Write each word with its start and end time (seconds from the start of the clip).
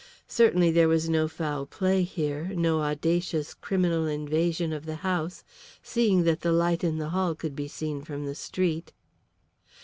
Certainly 0.27 0.71
there 0.71 0.87
was 0.87 1.07
no 1.09 1.27
foul 1.27 1.67
play 1.67 2.01
here, 2.01 2.45
no 2.55 2.81
audacious 2.81 3.53
criminal 3.53 4.07
invasion 4.07 4.73
of 4.73 4.87
the 4.87 4.95
house, 5.05 5.43
seeing 5.83 6.23
that 6.23 6.41
the 6.41 6.51
light 6.51 6.83
in 6.83 6.97
the 6.97 7.09
hall 7.09 7.35
could 7.35 7.55
be 7.55 7.67
seen 7.67 8.01
from 8.01 8.25
the 8.25 8.33
street. 8.33 8.93